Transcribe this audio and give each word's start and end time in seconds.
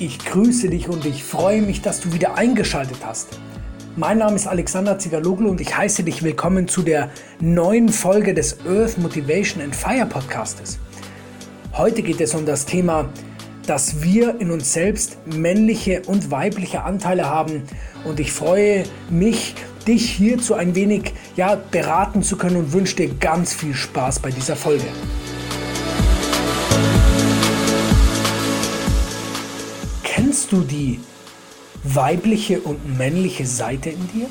ich 0.00 0.18
grüße 0.20 0.68
dich 0.68 0.88
und 0.88 1.04
ich 1.04 1.24
freue 1.24 1.62
mich, 1.62 1.82
dass 1.82 2.00
du 2.00 2.12
wieder 2.12 2.36
eingeschaltet 2.36 2.98
hast. 3.04 3.40
Mein 3.96 4.18
Name 4.18 4.36
ist 4.36 4.46
Alexander 4.46 4.98
Zigaloglu 4.98 5.50
und 5.50 5.60
ich 5.60 5.76
heiße 5.76 6.04
dich 6.04 6.22
willkommen 6.22 6.68
zu 6.68 6.82
der 6.82 7.10
neuen 7.40 7.88
Folge 7.88 8.32
des 8.32 8.58
Earth 8.64 8.98
Motivation 8.98 9.60
and 9.60 9.74
Fire 9.74 10.06
Podcastes. 10.06 10.78
Heute 11.72 12.02
geht 12.02 12.20
es 12.20 12.32
um 12.34 12.46
das 12.46 12.64
Thema, 12.64 13.08
dass 13.66 14.00
wir 14.00 14.40
in 14.40 14.52
uns 14.52 14.72
selbst 14.72 15.18
männliche 15.26 16.02
und 16.06 16.30
weibliche 16.30 16.84
Anteile 16.84 17.28
haben 17.28 17.64
und 18.04 18.20
ich 18.20 18.30
freue 18.30 18.84
mich, 19.10 19.56
dich 19.86 20.10
hierzu 20.10 20.54
ein 20.54 20.76
wenig 20.76 21.12
ja, 21.34 21.56
beraten 21.56 22.22
zu 22.22 22.36
können 22.36 22.56
und 22.56 22.72
wünsche 22.72 22.96
dir 22.96 23.08
ganz 23.14 23.52
viel 23.52 23.74
Spaß 23.74 24.20
bei 24.20 24.30
dieser 24.30 24.54
Folge. 24.54 24.86
Kennst 30.48 30.64
du 30.64 30.76
die 30.76 31.00
weibliche 31.84 32.62
und 32.62 32.96
männliche 32.96 33.44
Seite 33.44 33.90
in 33.90 34.08
dir? 34.08 34.30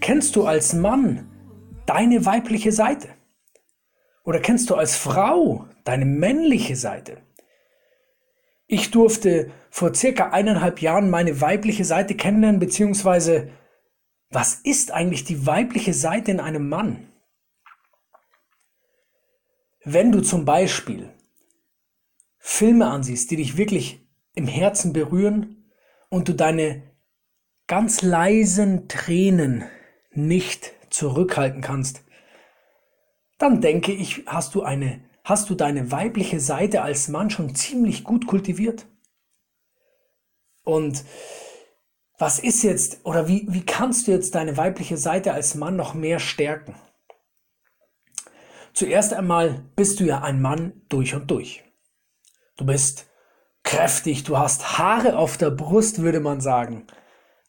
Kennst 0.00 0.36
du 0.36 0.44
als 0.44 0.74
Mann 0.74 1.26
deine 1.86 2.26
weibliche 2.26 2.70
Seite? 2.70 3.08
Oder 4.24 4.40
kennst 4.40 4.68
du 4.68 4.74
als 4.74 4.94
Frau 4.94 5.66
deine 5.84 6.04
männliche 6.04 6.76
Seite? 6.76 7.22
Ich 8.66 8.90
durfte 8.90 9.50
vor 9.70 9.94
circa 9.94 10.32
eineinhalb 10.32 10.82
Jahren 10.82 11.08
meine 11.08 11.40
weibliche 11.40 11.86
Seite 11.86 12.14
kennenlernen, 12.14 12.60
beziehungsweise 12.60 13.50
was 14.28 14.56
ist 14.56 14.92
eigentlich 14.92 15.24
die 15.24 15.46
weibliche 15.46 15.94
Seite 15.94 16.30
in 16.30 16.40
einem 16.40 16.68
Mann? 16.68 17.10
Wenn 19.82 20.12
du 20.12 20.20
zum 20.20 20.44
Beispiel 20.44 21.08
Filme 22.36 22.88
ansiehst, 22.88 23.30
die 23.30 23.36
dich 23.36 23.56
wirklich 23.56 24.04
im 24.38 24.46
Herzen 24.46 24.92
berühren 24.92 25.68
und 26.08 26.28
du 26.28 26.32
deine 26.32 26.82
ganz 27.66 28.02
leisen 28.02 28.88
Tränen 28.88 29.64
nicht 30.12 30.72
zurückhalten 30.90 31.60
kannst, 31.60 32.04
dann 33.38 33.60
denke 33.60 33.92
ich, 33.92 34.24
hast 34.26 34.54
du 34.54 34.62
eine, 34.62 35.00
hast 35.24 35.50
du 35.50 35.54
deine 35.54 35.90
weibliche 35.90 36.38
Seite 36.38 36.82
als 36.82 37.08
Mann 37.08 37.30
schon 37.30 37.54
ziemlich 37.54 38.04
gut 38.04 38.26
kultiviert. 38.26 38.86
Und 40.64 41.04
was 42.16 42.38
ist 42.38 42.62
jetzt 42.62 43.04
oder 43.04 43.26
wie, 43.26 43.44
wie 43.48 43.66
kannst 43.66 44.06
du 44.06 44.12
jetzt 44.12 44.36
deine 44.36 44.56
weibliche 44.56 44.96
Seite 44.96 45.32
als 45.32 45.56
Mann 45.56 45.76
noch 45.76 45.94
mehr 45.94 46.20
stärken? 46.20 46.76
Zuerst 48.72 49.12
einmal 49.12 49.64
bist 49.74 49.98
du 49.98 50.04
ja 50.04 50.22
ein 50.22 50.40
Mann 50.40 50.82
durch 50.88 51.14
und 51.14 51.28
durch. 51.28 51.64
Du 52.56 52.64
bist 52.64 53.08
kräftig, 53.68 54.24
du 54.24 54.38
hast 54.38 54.78
Haare 54.78 55.18
auf 55.18 55.36
der 55.36 55.50
Brust, 55.50 56.00
würde 56.00 56.20
man 56.20 56.40
sagen. 56.40 56.86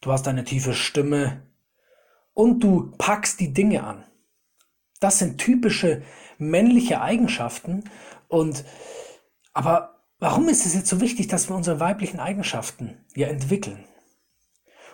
Du 0.02 0.12
hast 0.12 0.28
eine 0.28 0.44
tiefe 0.44 0.74
Stimme 0.74 1.44
und 2.34 2.60
du 2.60 2.92
packst 2.98 3.40
die 3.40 3.54
Dinge 3.54 3.86
an. 3.86 4.04
Das 5.00 5.18
sind 5.18 5.38
typische 5.38 6.02
männliche 6.38 7.00
Eigenschaften 7.00 7.86
und 8.28 8.66
aber 9.54 10.04
warum 10.20 10.50
ist 10.50 10.66
es 10.66 10.76
jetzt 10.76 10.90
so 10.90 11.00
wichtig, 11.00 11.30
dass 11.30 11.48
wir 11.50 11.56
unsere 11.56 11.80
weiblichen 11.80 12.20
Eigenschaften 12.20 12.98
ja 13.16 13.30
entwickeln? 13.30 13.86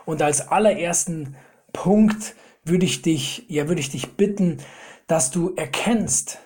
Und 0.06 0.22
als 0.22 0.50
allerersten 0.50 1.36
Punkt 1.74 2.36
würde 2.64 2.86
ich 2.86 3.02
dich, 3.02 3.46
ja, 3.50 3.68
würde 3.68 3.82
ich 3.82 3.90
dich 3.90 4.16
bitten, 4.16 4.60
dass 5.08 5.32
du 5.32 5.56
erkennst, 5.56 6.38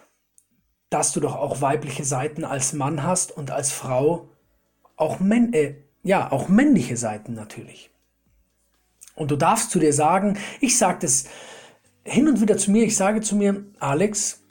dass 0.89 1.11
du 1.11 1.19
doch 1.19 1.35
auch 1.35 1.59
weibliche 1.59 2.05
Seiten 2.05 2.45
als 2.45 2.71
Mann 2.71 3.03
hast 3.03 3.33
und 3.33 3.51
als 3.51 3.73
Frau 3.73 4.28
auch, 4.99 5.19
männ 5.19 5.53
äh, 5.53 5.75
ja, 6.03 6.31
auch 6.31 6.49
männliche 6.49 6.97
Seiten 6.97 7.33
natürlich. 7.33 7.89
Und 9.15 9.31
du 9.31 9.35
darfst 9.35 9.71
zu 9.71 9.79
dir 9.79 9.93
sagen, 9.93 10.37
ich 10.61 10.77
sage 10.77 10.99
das 11.01 11.25
hin 12.03 12.27
und 12.27 12.41
wieder 12.41 12.57
zu 12.57 12.71
mir, 12.71 12.83
ich 12.83 12.95
sage 12.95 13.21
zu 13.21 13.35
mir, 13.35 13.65
Alex, 13.79 14.43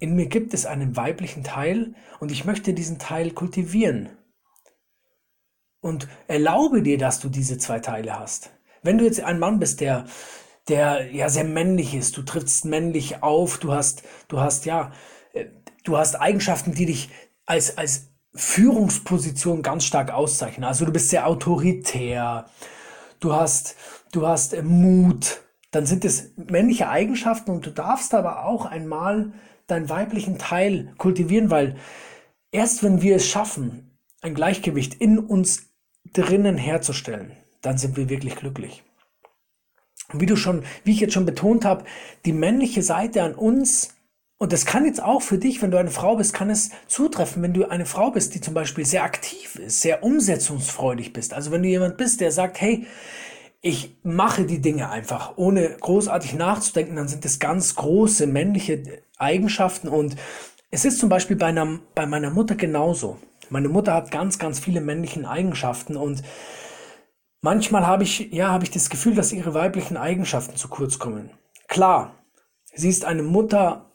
in 0.00 0.14
mir 0.14 0.26
gibt 0.26 0.54
es 0.54 0.66
einen 0.66 0.96
weiblichen 0.96 1.44
Teil 1.44 1.94
und 2.20 2.30
ich 2.30 2.44
möchte 2.44 2.74
diesen 2.74 2.98
Teil 2.98 3.32
kultivieren. 3.32 4.10
Und 5.80 6.08
erlaube 6.26 6.82
dir, 6.82 6.98
dass 6.98 7.20
du 7.20 7.28
diese 7.28 7.58
zwei 7.58 7.78
Teile 7.78 8.18
hast. 8.18 8.50
Wenn 8.82 8.98
du 8.98 9.04
jetzt 9.04 9.20
ein 9.20 9.38
Mann 9.38 9.60
bist, 9.60 9.80
der, 9.80 10.06
der 10.68 11.12
ja 11.14 11.28
sehr 11.28 11.44
männlich 11.44 11.94
ist, 11.94 12.16
du 12.16 12.22
triffst 12.22 12.64
männlich 12.64 13.22
auf, 13.22 13.58
du 13.58 13.72
hast, 13.72 14.02
du 14.26 14.40
hast 14.40 14.64
ja, 14.64 14.92
äh, 15.32 15.46
du 15.84 15.96
hast 15.96 16.16
Eigenschaften, 16.16 16.74
die 16.74 16.86
dich 16.86 17.10
als, 17.46 17.78
als 17.78 18.07
Führungsposition 18.34 19.62
ganz 19.62 19.84
stark 19.84 20.12
auszeichnen. 20.12 20.64
Also 20.64 20.84
du 20.84 20.92
bist 20.92 21.10
sehr 21.10 21.26
autoritär, 21.26 22.46
du 23.20 23.32
hast, 23.32 23.76
du 24.12 24.26
hast 24.26 24.54
äh, 24.54 24.62
Mut, 24.62 25.40
dann 25.70 25.86
sind 25.86 26.04
es 26.04 26.32
männliche 26.36 26.88
Eigenschaften 26.88 27.50
und 27.50 27.66
du 27.66 27.70
darfst 27.70 28.14
aber 28.14 28.44
auch 28.44 28.66
einmal 28.66 29.32
deinen 29.66 29.88
weiblichen 29.88 30.38
Teil 30.38 30.94
kultivieren, 30.98 31.50
weil 31.50 31.76
erst 32.52 32.82
wenn 32.82 33.02
wir 33.02 33.16
es 33.16 33.26
schaffen, 33.26 33.98
ein 34.22 34.34
Gleichgewicht 34.34 34.94
in 34.94 35.18
uns 35.18 35.70
drinnen 36.12 36.56
herzustellen, 36.56 37.32
dann 37.60 37.76
sind 37.78 37.96
wir 37.96 38.08
wirklich 38.08 38.36
glücklich. 38.36 38.82
Und 40.12 40.20
wie 40.20 40.26
du 40.26 40.36
schon, 40.36 40.64
wie 40.84 40.92
ich 40.92 41.00
jetzt 41.00 41.12
schon 41.12 41.26
betont 41.26 41.64
habe, 41.64 41.84
die 42.24 42.32
männliche 42.32 42.82
Seite 42.82 43.22
an 43.22 43.34
uns 43.34 43.94
und 44.38 44.52
das 44.52 44.66
kann 44.66 44.84
jetzt 44.84 45.02
auch 45.02 45.20
für 45.20 45.36
dich, 45.36 45.60
wenn 45.62 45.72
du 45.72 45.78
eine 45.78 45.90
Frau 45.90 46.16
bist, 46.16 46.32
kann 46.32 46.48
es 46.48 46.70
zutreffen, 46.86 47.42
wenn 47.42 47.54
du 47.54 47.68
eine 47.68 47.86
Frau 47.86 48.12
bist, 48.12 48.34
die 48.34 48.40
zum 48.40 48.54
Beispiel 48.54 48.86
sehr 48.86 49.02
aktiv 49.02 49.56
ist, 49.56 49.80
sehr 49.80 50.04
umsetzungsfreudig 50.04 51.12
bist. 51.12 51.34
Also 51.34 51.50
wenn 51.50 51.64
du 51.64 51.68
jemand 51.68 51.96
bist, 51.96 52.20
der 52.20 52.30
sagt, 52.30 52.60
hey, 52.60 52.86
ich 53.60 53.96
mache 54.04 54.44
die 54.44 54.60
Dinge 54.60 54.90
einfach, 54.90 55.32
ohne 55.36 55.68
großartig 55.80 56.34
nachzudenken, 56.34 56.94
dann 56.94 57.08
sind 57.08 57.24
es 57.24 57.40
ganz 57.40 57.74
große 57.74 58.28
männliche 58.28 59.02
Eigenschaften 59.16 59.88
und 59.88 60.14
es 60.70 60.84
ist 60.84 61.00
zum 61.00 61.08
Beispiel 61.08 61.36
bei, 61.36 61.46
einer, 61.46 61.80
bei 61.96 62.06
meiner 62.06 62.30
Mutter 62.30 62.54
genauso. 62.54 63.18
Meine 63.50 63.68
Mutter 63.68 63.94
hat 63.94 64.12
ganz, 64.12 64.38
ganz 64.38 64.60
viele 64.60 64.80
männliche 64.80 65.28
Eigenschaften 65.28 65.96
und 65.96 66.22
manchmal 67.40 67.86
habe 67.86 68.04
ich, 68.04 68.32
ja, 68.32 68.52
habe 68.52 68.62
ich 68.62 68.70
das 68.70 68.90
Gefühl, 68.90 69.16
dass 69.16 69.32
ihre 69.32 69.54
weiblichen 69.54 69.96
Eigenschaften 69.96 70.56
zu 70.56 70.68
kurz 70.68 71.00
kommen. 71.00 71.30
Klar, 71.66 72.14
sie 72.74 72.90
ist 72.90 73.04
eine 73.04 73.24
Mutter 73.24 73.87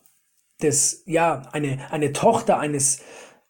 des, 0.64 1.04
ja, 1.06 1.44
eine, 1.52 1.80
eine 1.92 2.14
Tochter 2.14 2.60
eines, 2.60 3.02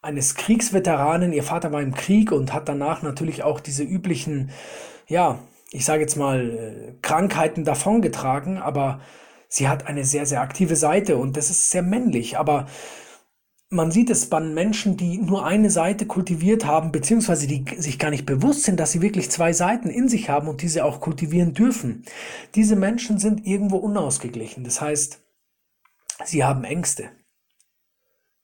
eines 0.02 0.34
Kriegsveteranen. 0.34 1.32
Ihr 1.32 1.42
Vater 1.42 1.72
war 1.72 1.80
im 1.80 1.94
Krieg 1.94 2.32
und 2.32 2.52
hat 2.52 2.68
danach 2.68 3.02
natürlich 3.02 3.42
auch 3.42 3.60
diese 3.60 3.82
üblichen, 3.82 4.50
ja, 5.06 5.38
ich 5.70 5.84
sage 5.84 6.02
jetzt 6.02 6.16
mal, 6.16 6.50
äh, 6.50 6.94
Krankheiten 7.02 7.64
davongetragen, 7.64 8.58
aber 8.58 9.00
sie 9.48 9.68
hat 9.68 9.86
eine 9.86 10.04
sehr, 10.04 10.26
sehr 10.26 10.40
aktive 10.40 10.76
Seite 10.76 11.16
und 11.16 11.36
das 11.36 11.50
ist 11.50 11.70
sehr 11.70 11.82
männlich. 11.82 12.38
Aber 12.38 12.66
man 13.70 13.90
sieht 13.90 14.10
es 14.10 14.26
bei 14.26 14.40
Menschen, 14.40 14.96
die 14.96 15.18
nur 15.18 15.44
eine 15.44 15.70
Seite 15.70 16.06
kultiviert 16.06 16.64
haben, 16.64 16.92
beziehungsweise 16.92 17.46
die 17.46 17.64
sich 17.78 17.98
gar 17.98 18.10
nicht 18.10 18.26
bewusst 18.26 18.62
sind, 18.62 18.78
dass 18.78 18.92
sie 18.92 19.02
wirklich 19.02 19.30
zwei 19.30 19.52
Seiten 19.52 19.90
in 19.90 20.08
sich 20.08 20.28
haben 20.28 20.48
und 20.48 20.62
diese 20.62 20.84
auch 20.84 21.00
kultivieren 21.00 21.54
dürfen. 21.54 22.04
Diese 22.54 22.76
Menschen 22.76 23.18
sind 23.18 23.46
irgendwo 23.46 23.78
unausgeglichen. 23.78 24.64
Das 24.64 24.80
heißt, 24.80 25.23
Sie 26.24 26.44
haben 26.44 26.64
Ängste. 26.64 27.10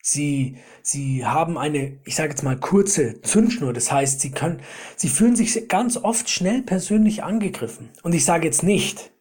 Sie, 0.02 0.56
sie 0.82 1.26
haben 1.26 1.58
eine, 1.58 2.00
ich 2.04 2.14
sage 2.14 2.30
jetzt 2.30 2.42
mal, 2.42 2.58
kurze 2.58 3.20
Zündschnur. 3.20 3.72
Das 3.72 3.92
heißt, 3.92 4.20
sie 4.20 4.30
können, 4.30 4.62
sie 4.96 5.08
fühlen 5.08 5.36
sich 5.36 5.68
ganz 5.68 5.96
oft 5.96 6.30
schnell 6.30 6.62
persönlich 6.62 7.22
angegriffen. 7.22 7.90
Und 8.02 8.14
ich 8.14 8.24
sage 8.24 8.46
jetzt 8.46 8.62
nicht, 8.62 9.12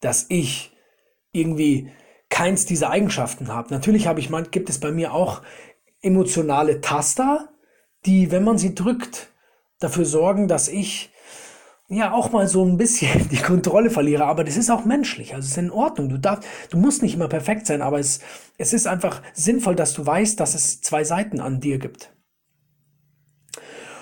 dass 0.00 0.26
ich 0.28 0.72
irgendwie 1.32 1.90
keins 2.30 2.66
dieser 2.66 2.90
Eigenschaften 2.90 3.48
habe. 3.48 3.72
Natürlich 3.72 4.06
habe 4.06 4.18
ich, 4.18 4.28
man, 4.28 4.50
gibt 4.50 4.68
es 4.68 4.80
bei 4.80 4.90
mir 4.90 5.14
auch 5.14 5.42
emotionale 6.02 6.80
Taster, 6.80 7.52
die, 8.06 8.30
wenn 8.30 8.44
man 8.44 8.58
sie 8.58 8.74
drückt, 8.74 9.30
dafür 9.78 10.04
sorgen, 10.04 10.48
dass 10.48 10.68
ich 10.68 11.10
ja 11.88 12.12
auch 12.12 12.32
mal 12.32 12.48
so 12.48 12.64
ein 12.64 12.76
bisschen 12.76 13.28
die 13.30 13.36
Kontrolle 13.38 13.90
verliere, 13.90 14.24
aber 14.26 14.44
das 14.44 14.56
ist 14.56 14.70
auch 14.70 14.84
menschlich, 14.84 15.34
also 15.34 15.44
es 15.44 15.52
ist 15.52 15.58
in 15.58 15.70
Ordnung. 15.70 16.08
Du 16.08 16.18
darfst, 16.18 16.48
du 16.70 16.78
musst 16.78 17.02
nicht 17.02 17.14
immer 17.14 17.28
perfekt 17.28 17.66
sein, 17.66 17.82
aber 17.82 17.98
es, 17.98 18.20
es 18.58 18.72
ist 18.72 18.86
einfach 18.86 19.22
sinnvoll, 19.32 19.74
dass 19.74 19.94
du 19.94 20.04
weißt, 20.04 20.38
dass 20.40 20.54
es 20.54 20.80
zwei 20.80 21.04
Seiten 21.04 21.40
an 21.40 21.60
dir 21.60 21.78
gibt. 21.78 22.10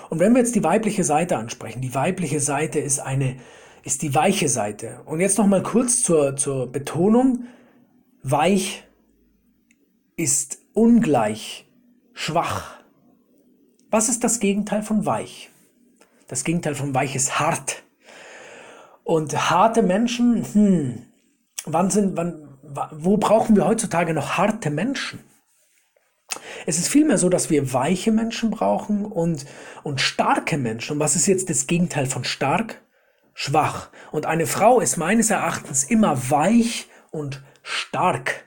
Und 0.09 0.19
wenn 0.19 0.33
wir 0.33 0.39
jetzt 0.39 0.55
die 0.55 0.63
weibliche 0.63 1.03
Seite 1.03 1.37
ansprechen, 1.37 1.81
die 1.81 1.95
weibliche 1.95 2.39
Seite 2.39 2.79
ist 2.79 2.99
eine, 2.99 3.37
ist 3.83 4.01
die 4.01 4.13
weiche 4.13 4.47
Seite. 4.47 5.01
Und 5.05 5.19
jetzt 5.19 5.37
noch 5.37 5.47
mal 5.47 5.63
kurz 5.63 6.03
zur, 6.03 6.35
zur 6.35 6.71
Betonung. 6.71 7.45
Weich 8.21 8.87
ist 10.15 10.59
ungleich 10.73 11.67
schwach. 12.13 12.79
Was 13.89 14.07
ist 14.07 14.23
das 14.23 14.39
Gegenteil 14.39 14.83
von 14.83 15.05
weich? 15.05 15.52
Das 16.27 16.43
Gegenteil 16.43 16.75
von 16.75 16.93
weich 16.93 17.15
ist 17.15 17.39
hart. 17.39 17.83
Und 19.03 19.49
harte 19.49 19.81
Menschen, 19.81 20.45
hm, 20.53 21.03
wann 21.65 21.89
sind, 21.89 22.15
wann, 22.15 22.57
wo 22.91 23.17
brauchen 23.17 23.55
wir 23.55 23.67
heutzutage 23.67 24.13
noch 24.13 24.37
harte 24.37 24.69
Menschen? 24.69 25.19
Es 26.65 26.77
ist 26.77 26.87
vielmehr 26.87 27.17
so, 27.17 27.29
dass 27.29 27.49
wir 27.49 27.73
weiche 27.73 28.11
Menschen 28.11 28.49
brauchen 28.49 29.05
und, 29.05 29.45
und 29.83 29.99
starke 29.99 30.57
Menschen. 30.57 30.93
Und 30.93 30.99
was 30.99 31.15
ist 31.15 31.27
jetzt 31.27 31.49
das 31.49 31.67
Gegenteil 31.67 32.05
von 32.05 32.23
stark? 32.23 32.81
Schwach. 33.33 33.89
Und 34.11 34.25
eine 34.25 34.45
Frau 34.45 34.79
ist 34.79 34.97
meines 34.97 35.29
Erachtens 35.29 35.83
immer 35.83 36.29
weich 36.29 36.87
und 37.11 37.41
stark. 37.63 38.45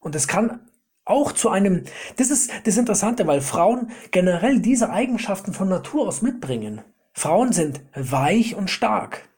Und 0.00 0.14
es 0.14 0.26
kann 0.26 0.67
auch 1.08 1.32
zu 1.32 1.48
einem, 1.48 1.84
das 2.16 2.30
ist 2.30 2.50
das 2.64 2.76
Interessante, 2.76 3.26
weil 3.26 3.40
Frauen 3.40 3.90
generell 4.10 4.60
diese 4.60 4.90
Eigenschaften 4.90 5.52
von 5.52 5.68
Natur 5.68 6.06
aus 6.06 6.22
mitbringen. 6.22 6.82
Frauen 7.12 7.52
sind 7.52 7.80
weich 7.94 8.54
und 8.54 8.70
stark. 8.70 9.28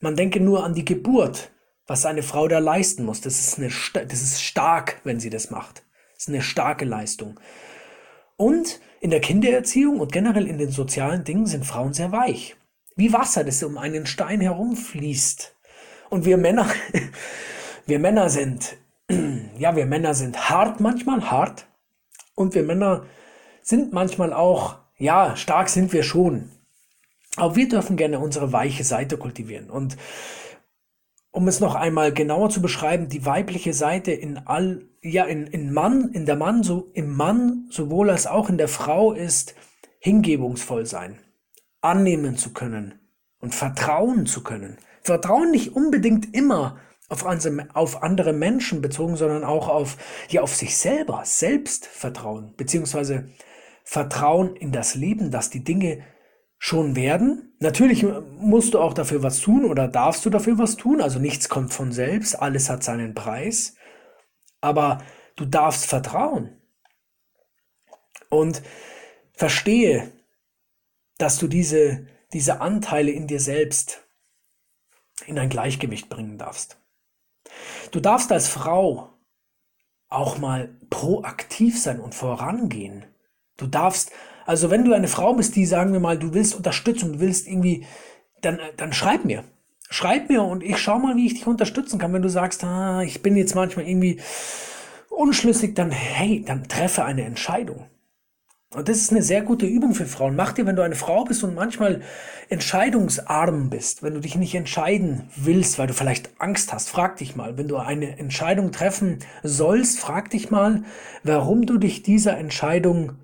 Man 0.00 0.16
denke 0.16 0.40
nur 0.40 0.64
an 0.64 0.74
die 0.74 0.84
Geburt, 0.84 1.52
was 1.86 2.04
eine 2.04 2.22
Frau 2.22 2.48
da 2.48 2.58
leisten 2.58 3.04
muss. 3.04 3.20
Das 3.20 3.38
ist, 3.38 3.58
eine, 3.58 3.70
das 4.06 4.22
ist 4.22 4.42
stark, 4.42 5.00
wenn 5.04 5.20
sie 5.20 5.30
das 5.30 5.50
macht. 5.50 5.84
Das 6.14 6.24
ist 6.24 6.28
eine 6.28 6.42
starke 6.42 6.84
Leistung. 6.84 7.38
Und 8.36 8.80
in 9.00 9.10
der 9.10 9.20
Kindererziehung 9.20 10.00
und 10.00 10.12
generell 10.12 10.46
in 10.46 10.58
den 10.58 10.70
sozialen 10.70 11.24
Dingen 11.24 11.46
sind 11.46 11.64
Frauen 11.64 11.92
sehr 11.92 12.12
weich. 12.12 12.56
Wie 12.96 13.12
Wasser, 13.12 13.44
das 13.44 13.62
um 13.62 13.78
einen 13.78 14.06
Stein 14.06 14.40
herumfließt. 14.40 15.56
Und 16.10 16.24
wir 16.24 16.36
Männer, 16.36 16.68
wir 17.86 17.98
Männer 17.98 18.28
sind 18.28 18.76
ja, 19.62 19.76
wir 19.76 19.86
Männer 19.86 20.12
sind 20.14 20.50
hart 20.50 20.80
manchmal, 20.80 21.30
hart. 21.30 21.68
Und 22.34 22.56
wir 22.56 22.64
Männer 22.64 23.06
sind 23.62 23.92
manchmal 23.92 24.32
auch, 24.32 24.78
ja, 24.98 25.36
stark 25.36 25.68
sind 25.68 25.92
wir 25.92 26.02
schon. 26.02 26.50
Aber 27.36 27.54
wir 27.54 27.68
dürfen 27.68 27.96
gerne 27.96 28.18
unsere 28.18 28.52
weiche 28.52 28.82
Seite 28.82 29.16
kultivieren. 29.16 29.70
Und 29.70 29.96
um 31.30 31.46
es 31.46 31.60
noch 31.60 31.76
einmal 31.76 32.12
genauer 32.12 32.50
zu 32.50 32.60
beschreiben, 32.60 33.08
die 33.08 33.24
weibliche 33.24 33.72
Seite 33.72 34.10
in 34.10 34.36
all, 34.48 34.84
ja, 35.00 35.26
in, 35.26 35.46
in 35.46 35.72
Mann, 35.72 36.10
in 36.12 36.26
der 36.26 36.36
Mann, 36.36 36.64
so, 36.64 36.90
im 36.92 37.16
Mann 37.16 37.68
sowohl 37.70 38.10
als 38.10 38.26
auch 38.26 38.48
in 38.48 38.58
der 38.58 38.68
Frau 38.68 39.12
ist 39.12 39.54
hingebungsvoll 40.00 40.86
sein, 40.86 41.20
annehmen 41.80 42.36
zu 42.36 42.52
können 42.52 42.98
und 43.38 43.54
vertrauen 43.54 44.26
zu 44.26 44.42
können. 44.42 44.76
Vertrauen 45.02 45.52
nicht 45.52 45.76
unbedingt 45.76 46.34
immer 46.34 46.80
auf, 47.12 47.24
auf 47.74 48.02
andere 48.02 48.32
Menschen 48.32 48.80
bezogen, 48.80 49.16
sondern 49.16 49.44
auch 49.44 49.68
auf, 49.68 49.96
ja, 50.28 50.40
auf 50.40 50.54
sich 50.54 50.76
selber, 50.76 51.22
Selbstvertrauen, 51.24 52.54
beziehungsweise 52.56 53.28
Vertrauen 53.84 54.56
in 54.56 54.72
das 54.72 54.94
Leben, 54.94 55.30
dass 55.30 55.50
die 55.50 55.64
Dinge 55.64 56.04
schon 56.58 56.96
werden. 56.96 57.54
Natürlich 57.58 58.04
musst 58.38 58.74
du 58.74 58.80
auch 58.80 58.94
dafür 58.94 59.22
was 59.22 59.40
tun 59.40 59.64
oder 59.64 59.88
darfst 59.88 60.24
du 60.24 60.30
dafür 60.30 60.58
was 60.58 60.76
tun. 60.76 61.00
Also 61.00 61.18
nichts 61.18 61.48
kommt 61.48 61.74
von 61.74 61.92
selbst, 61.92 62.40
alles 62.40 62.70
hat 62.70 62.84
seinen 62.84 63.14
Preis. 63.14 63.74
Aber 64.60 65.02
du 65.36 65.44
darfst 65.44 65.86
vertrauen. 65.86 66.56
Und 68.30 68.62
verstehe, 69.34 70.12
dass 71.18 71.38
du 71.38 71.48
diese, 71.48 72.06
diese 72.32 72.60
Anteile 72.60 73.10
in 73.10 73.26
dir 73.26 73.40
selbst 73.40 74.06
in 75.26 75.38
ein 75.38 75.48
Gleichgewicht 75.48 76.08
bringen 76.08 76.38
darfst. 76.38 76.81
Du 77.90 78.00
darfst 78.00 78.32
als 78.32 78.48
Frau 78.48 79.10
auch 80.08 80.38
mal 80.38 80.76
proaktiv 80.90 81.80
sein 81.80 82.00
und 82.00 82.14
vorangehen. 82.14 83.04
Du 83.56 83.66
darfst, 83.66 84.12
also 84.46 84.70
wenn 84.70 84.84
du 84.84 84.92
eine 84.92 85.08
Frau 85.08 85.34
bist, 85.34 85.56
die 85.56 85.66
sagen 85.66 85.92
wir 85.92 86.00
mal, 86.00 86.18
du 86.18 86.34
willst 86.34 86.54
Unterstützung, 86.54 87.14
du 87.14 87.20
willst 87.20 87.46
irgendwie, 87.46 87.86
dann, 88.42 88.58
dann 88.76 88.92
schreib 88.92 89.24
mir. 89.24 89.44
Schreib 89.88 90.30
mir 90.30 90.42
und 90.42 90.62
ich 90.62 90.78
schau 90.78 90.98
mal, 90.98 91.16
wie 91.16 91.26
ich 91.26 91.34
dich 91.34 91.46
unterstützen 91.46 91.98
kann. 91.98 92.12
Wenn 92.12 92.22
du 92.22 92.30
sagst, 92.30 92.64
ah, 92.64 93.02
ich 93.02 93.22
bin 93.22 93.36
jetzt 93.36 93.54
manchmal 93.54 93.86
irgendwie 93.86 94.20
unschlüssig, 95.10 95.74
dann 95.74 95.90
hey, 95.90 96.42
dann 96.46 96.68
treffe 96.68 97.04
eine 97.04 97.24
Entscheidung. 97.24 97.86
Und 98.74 98.88
das 98.88 98.96
ist 98.98 99.10
eine 99.10 99.22
sehr 99.22 99.42
gute 99.42 99.66
Übung 99.66 99.94
für 99.94 100.06
Frauen. 100.06 100.34
Mach 100.34 100.52
dir, 100.52 100.64
wenn 100.64 100.76
du 100.76 100.82
eine 100.82 100.94
Frau 100.94 101.24
bist 101.24 101.44
und 101.44 101.54
manchmal 101.54 102.00
entscheidungsarm 102.48 103.68
bist, 103.68 104.02
wenn 104.02 104.14
du 104.14 104.20
dich 104.20 104.36
nicht 104.36 104.54
entscheiden 104.54 105.28
willst, 105.36 105.78
weil 105.78 105.88
du 105.88 105.92
vielleicht 105.92 106.30
Angst 106.40 106.72
hast, 106.72 106.88
frag 106.88 107.16
dich 107.16 107.36
mal, 107.36 107.58
wenn 107.58 107.68
du 107.68 107.76
eine 107.76 108.18
Entscheidung 108.18 108.72
treffen 108.72 109.18
sollst, 109.42 110.00
frag 110.00 110.30
dich 110.30 110.50
mal, 110.50 110.84
warum 111.22 111.66
du 111.66 111.76
dich 111.76 112.02
dieser 112.02 112.38
Entscheidung 112.38 113.18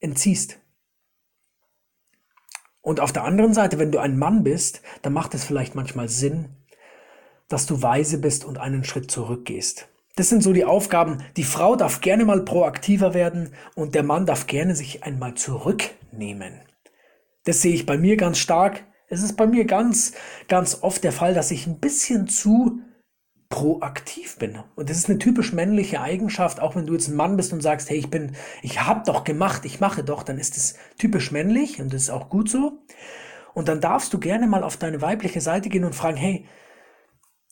entziehst. 0.00 0.58
Und 2.80 3.00
auf 3.00 3.12
der 3.12 3.24
anderen 3.24 3.52
Seite, 3.52 3.78
wenn 3.78 3.92
du 3.92 3.98
ein 3.98 4.16
Mann 4.16 4.42
bist, 4.42 4.80
dann 5.02 5.12
macht 5.12 5.34
es 5.34 5.44
vielleicht 5.44 5.74
manchmal 5.74 6.08
Sinn, 6.08 6.56
dass 7.48 7.66
du 7.66 7.82
weise 7.82 8.16
bist 8.18 8.46
und 8.46 8.56
einen 8.56 8.84
Schritt 8.84 9.10
zurückgehst. 9.10 9.88
Das 10.18 10.28
sind 10.28 10.42
so 10.42 10.52
die 10.52 10.64
Aufgaben. 10.64 11.18
Die 11.36 11.44
Frau 11.44 11.76
darf 11.76 12.00
gerne 12.00 12.24
mal 12.24 12.44
proaktiver 12.44 13.14
werden 13.14 13.52
und 13.76 13.94
der 13.94 14.02
Mann 14.02 14.26
darf 14.26 14.48
gerne 14.48 14.74
sich 14.74 15.04
einmal 15.04 15.34
zurücknehmen. 15.34 16.60
Das 17.44 17.62
sehe 17.62 17.72
ich 17.72 17.86
bei 17.86 17.96
mir 17.96 18.16
ganz 18.16 18.38
stark. 18.38 18.84
Es 19.06 19.22
ist 19.22 19.36
bei 19.36 19.46
mir 19.46 19.64
ganz, 19.64 20.14
ganz 20.48 20.78
oft 20.82 21.04
der 21.04 21.12
Fall, 21.12 21.34
dass 21.34 21.52
ich 21.52 21.68
ein 21.68 21.78
bisschen 21.78 22.26
zu 22.26 22.80
proaktiv 23.48 24.38
bin. 24.38 24.58
Und 24.74 24.90
das 24.90 24.96
ist 24.96 25.08
eine 25.08 25.20
typisch 25.20 25.52
männliche 25.52 26.00
Eigenschaft, 26.00 26.58
auch 26.58 26.74
wenn 26.74 26.88
du 26.88 26.94
jetzt 26.94 27.06
ein 27.06 27.14
Mann 27.14 27.36
bist 27.36 27.52
und 27.52 27.62
sagst, 27.62 27.88
hey, 27.88 27.98
ich 27.98 28.10
bin, 28.10 28.34
ich 28.60 28.84
hab 28.84 29.04
doch 29.04 29.22
gemacht, 29.22 29.64
ich 29.66 29.78
mache 29.78 30.02
doch, 30.02 30.24
dann 30.24 30.38
ist 30.38 30.56
es 30.56 30.74
typisch 30.98 31.30
männlich 31.30 31.80
und 31.80 31.92
das 31.92 32.02
ist 32.02 32.10
auch 32.10 32.28
gut 32.28 32.50
so. 32.50 32.82
Und 33.54 33.68
dann 33.68 33.80
darfst 33.80 34.12
du 34.12 34.18
gerne 34.18 34.48
mal 34.48 34.64
auf 34.64 34.78
deine 34.78 35.00
weibliche 35.00 35.40
Seite 35.40 35.68
gehen 35.68 35.84
und 35.84 35.94
fragen, 35.94 36.16
hey, 36.16 36.44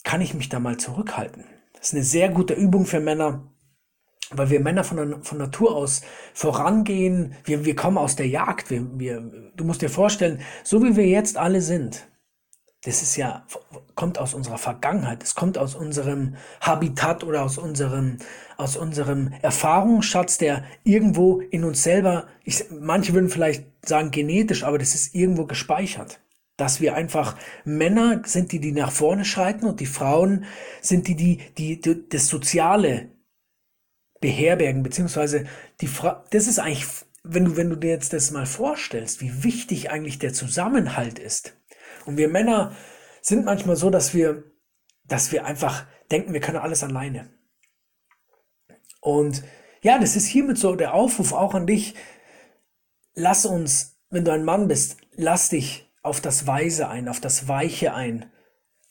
kann 0.02 0.20
ich 0.20 0.34
mich 0.34 0.48
da 0.48 0.58
mal 0.58 0.78
zurückhalten? 0.78 1.44
Das 1.86 1.92
ist 1.92 1.98
eine 1.98 2.04
sehr 2.04 2.28
gute 2.30 2.54
Übung 2.54 2.84
für 2.84 2.98
Männer, 2.98 3.44
weil 4.32 4.50
wir 4.50 4.58
Männer 4.58 4.82
von, 4.82 5.22
von 5.22 5.38
Natur 5.38 5.76
aus 5.76 6.02
vorangehen. 6.34 7.36
Wir, 7.44 7.64
wir 7.64 7.76
kommen 7.76 7.96
aus 7.96 8.16
der 8.16 8.26
Jagd. 8.26 8.70
Wir, 8.70 8.84
wir, 8.98 9.20
du 9.54 9.62
musst 9.62 9.82
dir 9.82 9.88
vorstellen, 9.88 10.40
so 10.64 10.82
wie 10.82 10.96
wir 10.96 11.06
jetzt 11.06 11.36
alle 11.36 11.60
sind, 11.60 12.08
das 12.82 13.02
ist 13.02 13.14
ja, 13.14 13.46
kommt 13.94 14.18
aus 14.18 14.34
unserer 14.34 14.58
Vergangenheit, 14.58 15.22
es 15.22 15.36
kommt 15.36 15.58
aus 15.58 15.76
unserem 15.76 16.34
Habitat 16.60 17.22
oder 17.22 17.44
aus 17.44 17.56
unserem, 17.56 18.18
aus 18.56 18.76
unserem 18.76 19.32
Erfahrungsschatz, 19.42 20.38
der 20.38 20.64
irgendwo 20.82 21.38
in 21.38 21.62
uns 21.62 21.84
selber, 21.84 22.26
ich, 22.42 22.64
manche 22.68 23.14
würden 23.14 23.30
vielleicht 23.30 23.64
sagen 23.86 24.10
genetisch, 24.10 24.64
aber 24.64 24.78
das 24.78 24.96
ist 24.96 25.14
irgendwo 25.14 25.46
gespeichert 25.46 26.18
dass 26.56 26.80
wir 26.80 26.94
einfach 26.94 27.36
Männer 27.64 28.22
sind, 28.24 28.52
die 28.52 28.60
die 28.60 28.72
nach 28.72 28.92
vorne 28.92 29.24
schreiten 29.24 29.66
und 29.66 29.80
die 29.80 29.86
Frauen 29.86 30.46
sind 30.80 31.06
die, 31.08 31.16
die, 31.16 31.38
die, 31.56 31.80
die 31.80 32.08
das 32.08 32.28
Soziale 32.28 33.10
beherbergen, 34.20 34.82
beziehungsweise 34.82 35.44
die 35.80 35.86
Fra 35.86 36.24
das 36.30 36.46
ist 36.46 36.58
eigentlich, 36.58 36.86
wenn 37.22 37.44
du, 37.44 37.56
wenn 37.56 37.70
du 37.70 37.76
dir 37.76 37.90
jetzt 37.90 38.12
das 38.12 38.30
mal 38.30 38.46
vorstellst, 38.46 39.20
wie 39.20 39.44
wichtig 39.44 39.90
eigentlich 39.90 40.18
der 40.18 40.32
Zusammenhalt 40.32 41.18
ist. 41.18 41.56
Und 42.06 42.16
wir 42.16 42.28
Männer 42.28 42.74
sind 43.20 43.44
manchmal 43.44 43.76
so, 43.76 43.90
dass 43.90 44.14
wir, 44.14 44.44
dass 45.04 45.32
wir 45.32 45.44
einfach 45.44 45.86
denken, 46.10 46.32
wir 46.32 46.40
können 46.40 46.58
alles 46.58 46.82
alleine. 46.82 47.30
Und 49.00 49.44
ja, 49.82 49.98
das 49.98 50.16
ist 50.16 50.26
hiermit 50.26 50.58
so 50.58 50.74
der 50.74 50.94
Aufruf 50.94 51.32
auch 51.32 51.54
an 51.54 51.66
dich. 51.66 51.94
Lass 53.14 53.44
uns, 53.44 53.98
wenn 54.10 54.24
du 54.24 54.32
ein 54.32 54.44
Mann 54.44 54.68
bist, 54.68 54.96
lass 55.12 55.48
dich 55.48 55.85
auf 56.06 56.20
das 56.20 56.46
Weise 56.46 56.88
ein, 56.88 57.08
auf 57.08 57.20
das 57.20 57.48
Weiche 57.48 57.94
ein. 57.94 58.26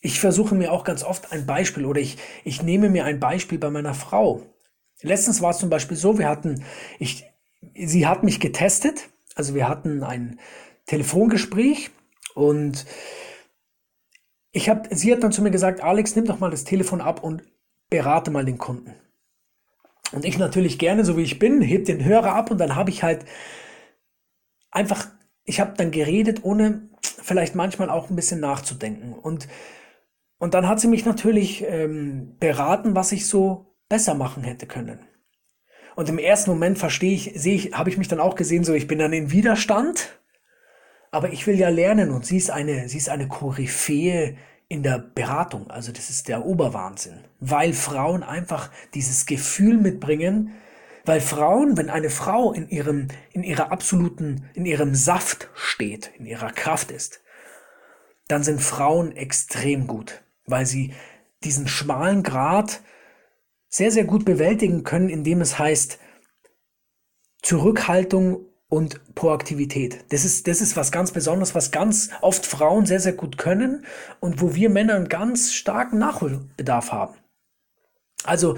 Ich 0.01 0.19
versuche 0.19 0.53
mir 0.53 0.71
auch 0.71 0.83
ganz 0.83 1.03
oft 1.03 1.31
ein 1.31 1.45
Beispiel 1.45 1.85
oder 1.85 1.99
ich, 1.99 2.17
ich 2.43 2.61
nehme 2.61 2.89
mir 2.89 3.05
ein 3.05 3.19
Beispiel 3.19 3.57
bei 3.57 3.69
meiner 3.69 3.93
Frau. 3.93 4.43
Letztens 5.01 5.41
war 5.41 5.51
es 5.51 5.57
zum 5.57 5.69
Beispiel 5.69 5.97
so, 5.97 6.17
wir 6.17 6.29
hatten, 6.29 6.63
ich, 6.99 7.25
sie 7.75 8.05
hat 8.07 8.23
mich 8.23 8.39
getestet, 8.39 9.09
also 9.35 9.55
wir 9.55 9.67
hatten 9.67 10.03
ein 10.03 10.39
Telefongespräch 10.85 11.89
und 12.35 12.85
ich 14.51 14.69
hab, 14.69 14.87
sie 14.91 15.11
hat 15.11 15.23
dann 15.23 15.31
zu 15.31 15.41
mir 15.41 15.51
gesagt, 15.51 15.81
Alex, 15.81 16.15
nimm 16.15 16.25
doch 16.25 16.39
mal 16.39 16.51
das 16.51 16.63
Telefon 16.63 17.01
ab 17.01 17.23
und 17.23 17.43
berate 17.89 18.31
mal 18.31 18.45
den 18.45 18.57
Kunden. 18.57 18.93
Und 20.11 20.23
ich 20.23 20.37
natürlich 20.37 20.79
gerne, 20.79 21.03
so 21.03 21.17
wie 21.17 21.23
ich 21.23 21.39
bin, 21.39 21.61
heb 21.61 21.85
den 21.85 22.03
Hörer 22.03 22.33
ab 22.33 22.51
und 22.51 22.57
dann 22.59 22.75
habe 22.75 22.89
ich 22.89 23.03
halt 23.03 23.25
einfach, 24.71 25.07
ich 25.45 25.59
habe 25.59 25.73
dann 25.77 25.91
geredet, 25.91 26.43
ohne 26.43 26.89
vielleicht 27.01 27.55
manchmal 27.55 27.89
auch 27.89 28.09
ein 28.09 28.15
bisschen 28.15 28.39
nachzudenken. 28.39 29.13
Und, 29.13 29.47
und 30.37 30.53
dann 30.53 30.67
hat 30.67 30.79
sie 30.79 30.87
mich 30.87 31.05
natürlich 31.05 31.63
ähm, 31.67 32.35
beraten, 32.39 32.95
was 32.95 33.11
ich 33.11 33.27
so 33.27 33.75
besser 33.87 34.15
machen 34.15 34.43
hätte 34.43 34.65
können. 34.65 34.99
Und 35.95 36.09
im 36.09 36.17
ersten 36.17 36.49
Moment 36.51 36.77
verstehe 36.77 37.13
ich, 37.13 37.31
sehe 37.35 37.55
ich, 37.55 37.73
habe 37.73 37.89
ich 37.89 37.97
mich 37.97 38.07
dann 38.07 38.19
auch 38.19 38.35
gesehen, 38.35 38.63
so 38.63 38.73
ich 38.73 38.87
bin 38.87 38.99
dann 38.99 39.13
in 39.13 39.31
Widerstand, 39.31 40.19
aber 41.11 41.31
ich 41.31 41.47
will 41.47 41.57
ja 41.57 41.69
lernen 41.69 42.11
und 42.11 42.25
sie 42.25 42.37
ist 42.37 42.51
eine, 42.51 42.89
sie 42.89 42.97
ist 42.97 43.07
eine 43.07 43.29
Koryphäe 43.29 44.35
in 44.67 44.83
der 44.83 44.97
Beratung. 44.97 45.69
Also 45.69 45.93
das 45.93 46.09
ist 46.09 46.27
der 46.27 46.45
Oberwahnsinn, 46.45 47.23
weil 47.39 47.71
Frauen 47.71 48.23
einfach 48.23 48.71
dieses 48.93 49.25
Gefühl 49.25 49.77
mitbringen, 49.77 50.51
weil 51.05 51.21
Frauen, 51.21 51.77
wenn 51.77 51.89
eine 51.89 52.09
Frau 52.09 52.51
in 52.51 52.67
ihrem, 52.69 53.07
in 53.31 53.43
ihrer 53.43 53.71
absoluten, 53.71 54.49
in 54.53 54.65
ihrem 54.65 54.95
Saft 54.95 55.49
steht, 55.53 56.11
in 56.17 56.25
ihrer 56.25 56.51
Kraft 56.51 56.91
ist, 56.91 57.21
dann 58.27 58.43
sind 58.43 58.61
Frauen 58.61 59.15
extrem 59.15 59.87
gut, 59.87 60.23
weil 60.45 60.65
sie 60.65 60.93
diesen 61.43 61.67
schmalen 61.67 62.23
Grat 62.23 62.81
sehr, 63.69 63.91
sehr 63.91 64.05
gut 64.05 64.25
bewältigen 64.25 64.83
können, 64.83 65.09
indem 65.09 65.41
es 65.41 65.59
heißt, 65.59 65.99
Zurückhaltung 67.41 68.45
und 68.67 69.13
Proaktivität. 69.13 70.05
Das 70.09 70.25
ist, 70.25 70.47
das 70.47 70.61
ist 70.61 70.75
was 70.75 70.91
ganz 70.91 71.11
Besonderes, 71.11 71.53
was 71.53 71.71
ganz 71.71 72.09
oft 72.21 72.45
Frauen 72.45 72.85
sehr, 72.87 72.99
sehr 72.99 73.13
gut 73.13 73.37
können 73.37 73.85
und 74.19 74.41
wo 74.41 74.55
wir 74.55 74.69
Männer 74.69 74.95
einen 74.95 75.09
ganz 75.09 75.53
starken 75.53 75.99
Nachholbedarf 75.99 76.91
haben. 76.91 77.15
Also, 78.23 78.57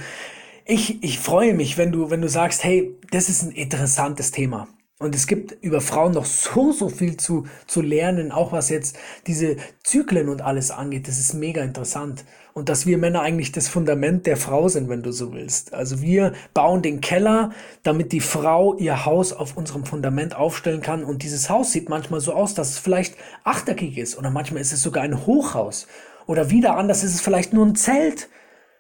ich, 0.68 1.02
ich 1.02 1.20
freue 1.20 1.54
mich, 1.54 1.78
wenn 1.78 1.92
du, 1.92 2.10
wenn 2.10 2.22
du 2.22 2.30
sagst, 2.30 2.64
hey, 2.64 2.94
das 3.12 3.30
ist 3.30 3.42
ein 3.42 3.52
interessantes 3.52 4.32
Thema. 4.32 4.68
Und 5.00 5.14
es 5.14 5.28
gibt 5.28 5.56
über 5.62 5.80
Frauen 5.80 6.14
noch 6.14 6.26
so, 6.26 6.72
so 6.72 6.90
viel 6.90 7.18
zu, 7.18 7.46
zu 7.68 7.82
lernen, 7.82 8.32
auch 8.32 8.52
was 8.52 8.70
jetzt 8.70 8.98
diese 9.28 9.58
Zyklen 9.84 10.28
und 10.28 10.42
alles 10.42 10.72
angeht. 10.72 11.08
Das 11.08 11.20
ist 11.20 11.36
mega 11.36 11.62
interessant. 11.62 12.26
Und 12.54 12.68
dass 12.68 12.88
wir 12.88 12.98
Männer 12.98 13.22
eigentlich 13.22 13.52
das 13.52 13.68
Fundament 13.68 14.26
der 14.26 14.38
Frau 14.38 14.68
sind, 14.70 14.90
wenn 14.90 15.04
du 15.04 15.12
so 15.12 15.34
willst. 15.34 15.74
Also 15.74 16.02
wir 16.02 16.34
bauen 16.56 16.82
den 16.82 17.00
Keller, 17.00 17.52
damit 17.84 18.12
die 18.12 18.20
Frau 18.20 18.76
ihr 18.76 19.06
Haus 19.06 19.34
auf 19.34 19.56
unserem 19.56 19.86
Fundament 19.86 20.36
aufstellen 20.36 20.82
kann. 20.82 21.04
Und 21.04 21.22
dieses 21.22 21.48
Haus 21.48 21.72
sieht 21.72 21.90
manchmal 21.90 22.20
so 22.20 22.34
aus, 22.34 22.56
dass 22.56 22.72
es 22.72 22.80
vielleicht 22.80 23.16
achteckig 23.44 24.00
ist. 24.00 24.18
Oder 24.18 24.32
manchmal 24.32 24.62
ist 24.62 24.74
es 24.74 24.82
sogar 24.82 25.04
ein 25.04 25.28
Hochhaus. 25.28 25.86
Oder 26.26 26.50
wieder 26.50 26.76
anders 26.76 27.04
ist 27.04 27.14
es 27.14 27.22
vielleicht 27.22 27.54
nur 27.54 27.68
ein 27.68 27.76
Zelt 27.76 28.30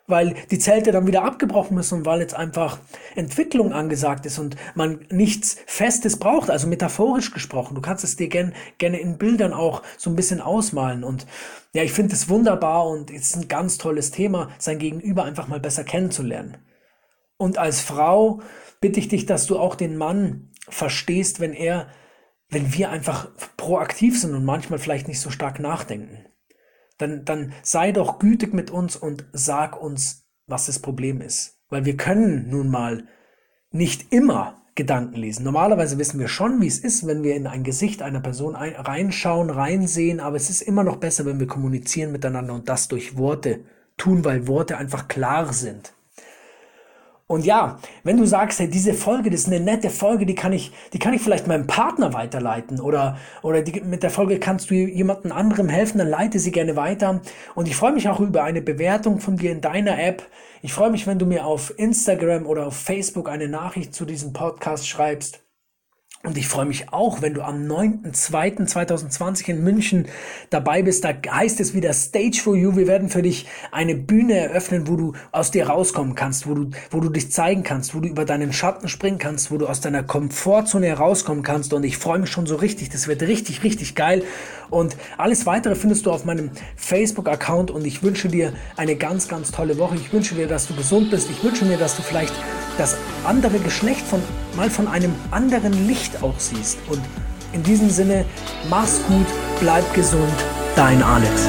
weil 0.08 0.36
die 0.50 0.58
Zelte 0.58 0.92
dann 0.92 1.06
wieder 1.06 1.24
abgebrochen 1.24 1.76
müssen 1.76 2.00
und 2.00 2.06
weil 2.06 2.22
jetzt 2.22 2.34
einfach 2.34 2.80
Entwicklung 3.16 3.74
angesagt 3.74 4.26
ist 4.26 4.40
und 4.40 4.56
man 4.74 5.06
nichts 5.12 5.58
Festes 5.68 6.18
braucht, 6.18 6.50
also 6.50 6.66
metaphorisch 6.66 7.32
gesprochen. 7.32 7.76
Du 7.76 7.82
kannst 7.82 8.06
es 8.06 8.16
dir 8.16 8.30
gern, 8.30 8.54
gerne 8.78 9.00
in 9.00 9.18
Bildern 9.18 9.54
auch 9.54 9.84
so 9.98 10.10
ein 10.10 10.16
bisschen 10.16 10.40
ausmalen 10.40 11.04
und 11.04 11.28
ja, 11.74 11.84
ich 11.84 11.92
finde 11.92 12.14
es 12.14 12.30
wunderbar 12.30 12.88
und 12.88 13.12
es 13.12 13.28
ist 13.28 13.36
ein 13.36 13.48
ganz 13.50 13.78
tolles 13.78 14.12
Thema, 14.12 14.50
sein 14.58 14.80
Gegenüber 14.80 15.26
einfach 15.26 15.50
mal 15.50 15.60
besser 15.60 15.84
kennenzulernen. 15.84 16.58
Und 17.36 17.58
als 17.58 17.82
Frau 17.82 18.42
bitte 18.80 19.00
ich 19.00 19.10
dich, 19.10 19.26
dass 19.26 19.46
du 19.46 19.60
auch 19.60 19.76
den 19.76 19.98
Mann 19.98 20.52
verstehst, 20.70 21.40
wenn 21.42 21.54
er, 21.54 21.88
wenn 22.50 22.74
wir 22.74 22.90
einfach 22.90 23.30
proaktiv 23.58 24.20
sind 24.20 24.34
und 24.34 24.46
manchmal 24.46 24.80
vielleicht 24.80 25.10
nicht 25.10 25.20
so 25.20 25.30
stark 25.30 25.60
nachdenken 25.60 26.27
dann, 26.98 27.26
dann 27.26 27.54
sei 27.62 27.92
doch 27.92 28.20
gütig 28.20 28.54
mit 28.54 28.72
uns 28.72 28.96
und 28.96 29.26
sag 29.34 29.82
uns, 29.82 30.28
was 30.48 30.66
das 30.66 30.80
Problem 30.80 31.22
ist. 31.22 31.60
Weil 31.70 31.86
wir 31.86 31.98
können 31.98 32.50
nun 32.50 32.70
mal 32.70 33.04
nicht 33.72 34.12
immer 34.12 34.62
Gedanken 34.76 35.16
lesen. 35.16 35.44
Normalerweise 35.44 35.98
wissen 35.98 36.20
wir 36.20 36.28
schon, 36.28 36.62
wie 36.62 36.68
es 36.68 36.80
ist, 36.80 37.08
wenn 37.08 37.24
wir 37.24 37.36
in 37.36 37.48
ein 37.48 37.64
Gesicht 37.64 38.02
einer 38.02 38.22
Person 38.22 38.56
ein, 38.56 38.76
reinschauen, 38.76 39.50
reinsehen, 39.50 40.20
aber 40.20 40.38
es 40.38 40.50
ist 40.50 40.62
immer 40.62 40.84
noch 40.84 40.98
besser, 40.98 41.26
wenn 41.26 41.40
wir 41.40 41.48
kommunizieren 41.48 42.12
miteinander 42.12 42.54
und 42.54 42.70
das 42.70 42.88
durch 42.88 43.18
Worte 43.18 43.62
tun, 43.98 44.24
weil 44.24 44.48
Worte 44.48 44.78
einfach 44.78 45.08
klar 45.08 45.52
sind. 45.52 45.94
Und 47.30 47.44
ja, 47.44 47.78
wenn 48.04 48.16
du 48.16 48.26
sagst, 48.26 48.60
hey, 48.60 48.70
diese 48.70 48.94
Folge, 48.94 49.30
das 49.30 49.42
ist 49.42 49.48
eine 49.48 49.60
nette 49.60 49.90
Folge, 49.90 50.26
die 50.26 50.34
kann 50.34 50.54
ich, 50.54 50.72
die 50.94 51.00
kann 51.00 51.14
ich 51.14 51.22
vielleicht 51.22 51.46
meinem 51.46 51.68
Partner 51.68 52.14
weiterleiten 52.14 52.80
oder, 52.80 53.18
oder 53.42 53.62
die, 53.62 53.82
mit 53.82 54.02
der 54.02 54.10
Folge 54.10 54.40
kannst 54.40 54.70
du 54.70 54.76
jemandem 54.76 55.34
anderem 55.34 55.68
helfen, 55.68 55.98
dann 55.98 56.08
leite 56.08 56.40
sie 56.40 56.52
gerne 56.52 56.78
weiter. 56.78 57.22
Und 57.54 57.68
ich 57.68 57.76
freue 57.76 57.92
mich 57.92 58.08
auch 58.08 58.22
über 58.22 58.44
eine 58.44 58.62
Bewertung 58.62 59.20
von 59.20 59.36
dir 59.36 59.52
in 59.52 59.60
deiner 59.60 60.02
App. 60.02 60.26
Ich 60.62 60.72
freue 60.72 60.90
mich, 60.90 61.06
wenn 61.06 61.20
du 61.20 61.26
mir 61.26 61.46
auf 61.46 61.78
Instagram 61.78 62.46
oder 62.46 62.66
auf 62.66 62.78
Facebook 62.78 63.28
eine 63.28 63.50
Nachricht 63.50 63.94
zu 63.94 64.06
diesem 64.06 64.32
Podcast 64.32 64.88
schreibst. 64.88 65.47
Und 66.28 66.38
ich 66.38 66.50
freue 66.50 66.66
mich 66.66 66.92
auch, 66.92 67.22
wenn 67.22 67.34
du 67.34 67.42
am 67.42 67.66
9.2.2020 67.68 69.48
in 69.48 69.64
München 69.64 70.08
dabei 70.50 70.82
bist. 70.82 71.06
Da 71.06 71.14
heißt 71.26 71.62
es 71.62 71.74
wieder 71.74 71.94
Stage 71.94 72.42
for 72.44 72.54
You. 72.54 72.76
Wir 72.76 72.86
werden 72.86 73.08
für 73.08 73.22
dich 73.22 73.48
eine 73.72 73.96
Bühne 73.96 74.34
eröffnen, 74.34 74.90
wo 74.90 74.98
du 74.98 75.14
aus 75.32 75.52
dir 75.52 75.70
rauskommen 75.70 76.16
kannst, 76.16 76.46
wo 76.46 76.54
du, 76.54 76.72
wo 76.92 77.00
du 77.00 77.08
dich 77.08 77.32
zeigen 77.32 77.64
kannst, 77.64 77.96
wo 77.96 78.02
du 78.02 78.10
über 78.10 78.26
deinen 78.26 78.52
Schatten 78.52 78.90
springen 78.90 79.20
kannst, 79.20 79.52
wo 79.52 79.58
du 79.58 79.68
aus 79.68 79.80
deiner 79.80 80.04
Komfortzone 80.04 80.88
herauskommen 80.88 81.44
kannst. 81.44 81.72
Und 81.72 81.86
ich 81.86 81.98
freue 81.98 82.20
mich 82.20 82.30
schon 82.30 82.46
so 82.46 82.58
richtig. 82.58 82.90
Das 82.90 83.08
wird 83.08 83.22
richtig, 83.22 83.64
richtig 83.64 83.96
geil. 83.96 84.22
Und 84.70 84.98
alles 85.18 85.46
weitere 85.46 85.76
findest 85.76 86.08
du 86.08 86.12
auf 86.12 86.26
meinem 86.26 86.52
Facebook-Account. 86.76 87.72
Und 87.72 87.88
ich 87.88 88.04
wünsche 88.04 88.28
dir 88.28 88.52
eine 88.76 88.98
ganz, 88.98 89.30
ganz 89.30 89.52
tolle 89.52 89.78
Woche. 89.78 89.96
Ich 89.96 90.12
wünsche 90.12 90.36
dir, 90.36 90.48
dass 90.48 90.68
du 90.68 90.76
gesund 90.76 91.10
bist. 91.10 91.30
Ich 91.32 91.42
wünsche 91.42 91.64
mir, 91.64 91.78
dass 91.78 91.96
du 91.96 92.02
vielleicht 92.02 92.34
das 92.78 92.98
andere 93.24 93.60
Geschlecht 93.60 94.02
von, 94.02 94.22
mal 94.56 94.70
von 94.70 94.88
einem 94.88 95.16
anderen 95.32 95.88
Licht 95.88 96.17
auch 96.22 96.40
siehst. 96.40 96.78
Und 96.90 97.02
in 97.54 97.64
diesem 97.64 97.90
Sinne, 97.90 98.26
mach's 98.70 99.00
gut, 99.08 99.28
bleib 99.60 99.94
gesund, 99.94 100.34
dein 100.76 101.02
Alex. 101.02 101.48